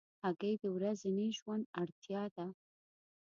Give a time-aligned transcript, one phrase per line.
[0.23, 2.47] هګۍ د ورځني ژوند اړتیا ده.